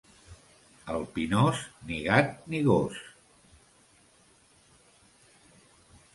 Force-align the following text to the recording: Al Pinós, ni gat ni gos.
Al 0.93 1.03
Pinós, 1.17 1.61
ni 1.89 1.99
gat 2.07 2.33
ni 2.55 2.63
gos. 2.69 2.99